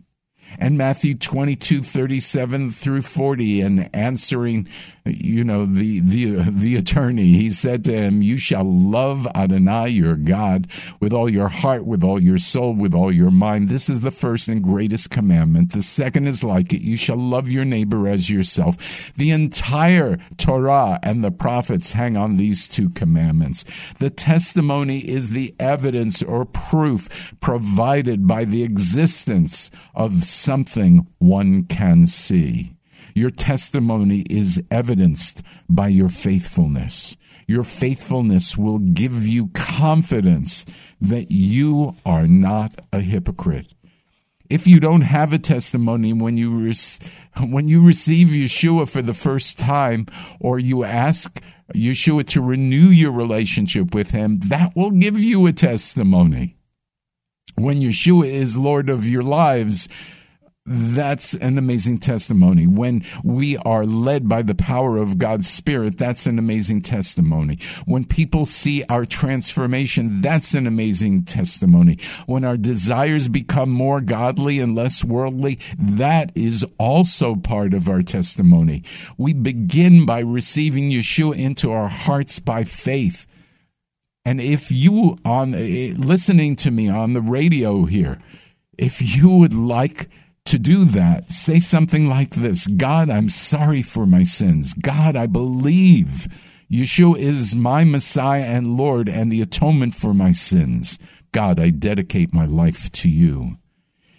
And 0.58 0.78
Matthew 0.78 1.14
22, 1.14 1.82
37 1.82 2.70
through 2.72 3.02
40, 3.02 3.60
and 3.60 3.90
answering, 3.94 4.68
you 5.04 5.44
know, 5.44 5.66
the, 5.66 6.00
the, 6.00 6.36
the 6.50 6.76
attorney, 6.76 7.32
he 7.32 7.50
said 7.50 7.84
to 7.84 7.92
him, 7.92 8.22
You 8.22 8.38
shall 8.38 8.64
love 8.64 9.26
Adonai 9.34 9.88
your 9.88 10.16
God 10.16 10.66
with 11.00 11.12
all 11.12 11.30
your 11.30 11.48
heart, 11.48 11.84
with 11.84 12.02
all 12.02 12.22
your 12.22 12.38
soul, 12.38 12.74
with 12.74 12.94
all 12.94 13.12
your 13.12 13.30
mind. 13.30 13.68
This 13.68 13.88
is 13.88 14.00
the 14.00 14.10
first 14.10 14.48
and 14.48 14.62
greatest 14.62 15.10
commandment. 15.10 15.72
The 15.72 15.82
second 15.82 16.26
is 16.26 16.42
like 16.42 16.72
it. 16.72 16.80
You 16.80 16.96
shall 16.96 17.18
love 17.18 17.50
your 17.50 17.64
neighbor 17.64 18.08
as 18.08 18.30
yourself. 18.30 19.12
The 19.14 19.30
entire 19.30 20.18
Torah 20.36 20.98
and 21.02 21.22
the 21.22 21.30
prophets 21.30 21.92
hang 21.92 22.16
on 22.16 22.36
these 22.36 22.68
two 22.68 22.88
commandments. 22.90 23.64
The 23.98 24.10
testimony 24.10 24.98
is 24.98 25.30
the 25.30 25.54
evidence 25.58 26.22
or 26.22 26.44
proof 26.44 27.34
provided 27.40 28.26
by 28.26 28.44
the 28.44 28.62
existence 28.62 29.70
of 29.94 30.24
something 30.44 31.06
one 31.18 31.64
can 31.64 32.06
see. 32.06 32.76
Your 33.14 33.30
testimony 33.30 34.24
is 34.28 34.62
evidenced 34.70 35.42
by 35.68 35.88
your 35.88 36.08
faithfulness. 36.08 37.16
Your 37.46 37.62
faithfulness 37.62 38.56
will 38.56 38.78
give 38.78 39.26
you 39.26 39.48
confidence 39.48 40.64
that 41.00 41.30
you 41.30 41.94
are 42.04 42.26
not 42.26 42.80
a 42.92 43.00
hypocrite. 43.00 43.72
If 44.50 44.66
you 44.66 44.80
don't 44.80 45.02
have 45.02 45.32
a 45.32 45.38
testimony 45.38 46.12
when 46.12 46.36
you 46.36 46.50
re- 46.50 46.74
when 47.48 47.68
you 47.68 47.84
receive 47.84 48.28
Yeshua 48.28 48.88
for 48.88 49.02
the 49.02 49.14
first 49.14 49.58
time 49.58 50.06
or 50.40 50.58
you 50.58 50.84
ask 50.84 51.42
Yeshua 51.74 52.26
to 52.28 52.42
renew 52.42 52.88
your 52.88 53.12
relationship 53.12 53.94
with 53.94 54.10
him, 54.10 54.40
that 54.40 54.72
will 54.76 54.90
give 54.90 55.18
you 55.18 55.46
a 55.46 55.52
testimony. 55.52 56.56
When 57.56 57.80
Yeshua 57.80 58.26
is 58.26 58.56
Lord 58.56 58.90
of 58.90 59.08
your 59.08 59.22
lives, 59.22 59.88
that's 60.66 61.34
an 61.34 61.58
amazing 61.58 61.98
testimony. 61.98 62.66
When 62.66 63.04
we 63.22 63.58
are 63.58 63.84
led 63.84 64.28
by 64.28 64.40
the 64.40 64.54
power 64.54 64.96
of 64.96 65.18
God's 65.18 65.46
Spirit, 65.46 65.98
that's 65.98 66.24
an 66.24 66.38
amazing 66.38 66.80
testimony. 66.80 67.58
When 67.84 68.06
people 68.06 68.46
see 68.46 68.82
our 68.88 69.04
transformation, 69.04 70.22
that's 70.22 70.54
an 70.54 70.66
amazing 70.66 71.24
testimony. 71.24 71.98
When 72.24 72.44
our 72.44 72.56
desires 72.56 73.28
become 73.28 73.70
more 73.70 74.00
godly 74.00 74.58
and 74.58 74.74
less 74.74 75.04
worldly, 75.04 75.58
that 75.78 76.32
is 76.34 76.64
also 76.78 77.36
part 77.36 77.74
of 77.74 77.86
our 77.86 78.02
testimony. 78.02 78.84
We 79.18 79.34
begin 79.34 80.06
by 80.06 80.20
receiving 80.20 80.90
Yeshua 80.90 81.36
into 81.36 81.72
our 81.72 81.88
hearts 81.88 82.38
by 82.38 82.64
faith. 82.64 83.26
And 84.24 84.40
if 84.40 84.72
you 84.72 85.18
on 85.26 85.54
eh, 85.54 85.92
listening 85.94 86.56
to 86.56 86.70
me 86.70 86.88
on 86.88 87.12
the 87.12 87.20
radio 87.20 87.84
here, 87.84 88.18
if 88.78 89.02
you 89.02 89.28
would 89.28 89.52
like 89.52 90.08
to 90.46 90.58
do 90.58 90.84
that, 90.84 91.30
say 91.30 91.58
something 91.58 92.08
like 92.08 92.34
this 92.34 92.66
God, 92.66 93.08
I'm 93.08 93.28
sorry 93.28 93.82
for 93.82 94.06
my 94.06 94.24
sins. 94.24 94.74
God, 94.74 95.16
I 95.16 95.26
believe 95.26 96.28
Yeshua 96.70 97.16
is 97.18 97.54
my 97.54 97.84
Messiah 97.84 98.42
and 98.44 98.76
Lord 98.76 99.08
and 99.08 99.30
the 99.30 99.40
atonement 99.40 99.94
for 99.94 100.12
my 100.12 100.32
sins. 100.32 100.98
God, 101.32 101.58
I 101.58 101.70
dedicate 101.70 102.34
my 102.34 102.46
life 102.46 102.92
to 102.92 103.08
you. 103.08 103.56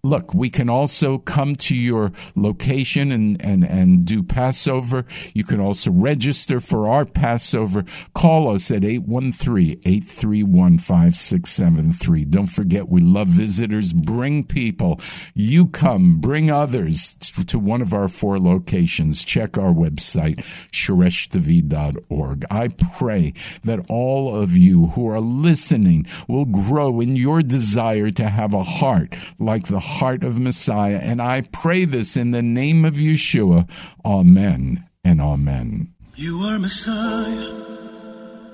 look, 0.04 0.34
we 0.34 0.50
can 0.50 0.70
also 0.70 1.18
come 1.18 1.56
to 1.56 1.76
your 1.76 2.12
location 2.36 3.12
and, 3.12 3.42
and, 3.42 3.64
and 3.64 4.06
do 4.06 4.24
Passover. 4.24 5.06
You 5.34 5.44
can 5.44 5.60
also 5.60 5.92
register 5.92 6.60
for 6.60 6.88
our 6.88 7.06
Passover. 7.06 7.84
Call 8.14 8.50
us 8.50 8.72
at 8.72 8.84
813 8.84 9.82
831 9.86 10.78
5673. 10.80 12.26
Don't 12.26 12.48
forget, 12.48 12.90
we 12.90 13.02
love 13.02 13.28
visitors. 13.28 13.94
Bring 13.94 14.44
people. 14.44 15.00
You 15.34 15.68
come, 15.68 16.20
bring 16.20 16.50
others 16.50 17.16
to 17.48 17.60
one 17.60 17.82
of 17.82 17.94
our 17.94 18.08
four 18.08 18.38
locations. 18.38 19.24
Check 19.24 19.58
our 19.58 19.74
website, 19.74 20.44
shoresh.org. 20.72 22.46
I 22.50 22.68
pray 22.70 23.34
that 23.64 23.86
all 23.90 24.36
of 24.36 24.56
you 24.56 24.88
who 24.88 25.08
are 25.10 25.22
listening 25.22 26.06
will 26.28 26.46
grow 26.46 27.00
in 27.02 27.16
your 27.16 27.42
desire 27.42 28.12
to 28.12 28.30
have 28.30 28.54
a 28.54 28.64
heart 28.64 29.16
like 29.40 29.67
the 29.68 29.80
heart 29.80 30.24
of 30.24 30.40
Messiah. 30.40 31.00
And 31.02 31.22
I 31.22 31.42
pray 31.42 31.86
this 31.86 32.18
in 32.18 32.32
the 32.32 32.42
name 32.42 32.86
of 32.86 32.96
Yeshua. 32.96 33.70
Amen 34.06 34.86
and 35.04 35.22
amen. 35.22 35.94
You 36.16 36.42
are 36.44 36.58
Messiah, 36.58 37.52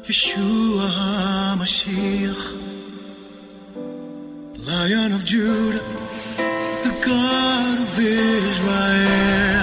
Yeshua 0.03 1.55
HaMashiach, 1.55 2.59
Lion 4.57 5.13
of 5.13 5.23
Judah, 5.23 5.79
the 6.83 7.03
God 7.05 7.79
of 7.79 7.99
Israel. 7.99 9.62